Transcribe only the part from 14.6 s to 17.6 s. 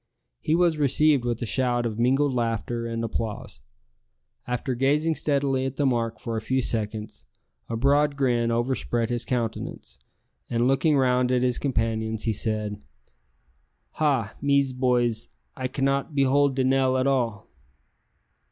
boys, I can not behold de nail at all!"